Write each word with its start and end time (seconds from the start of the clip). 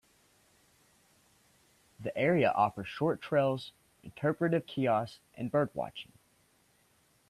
The 1.99 2.17
area 2.17 2.49
offers 2.49 2.87
short 2.87 3.21
trails, 3.21 3.71
interpretive 4.01 4.65
kiosks, 4.65 5.19
and 5.35 5.51
birdwatching. 5.51 6.13